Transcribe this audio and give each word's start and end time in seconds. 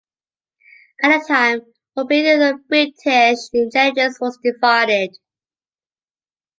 At 1.03 1.19
the 1.19 1.25
time, 1.27 1.61
opinion 1.95 2.39
within 2.39 2.63
British 2.67 3.49
intelligence 3.53 4.19
was 4.19 4.35
divided. 4.43 5.11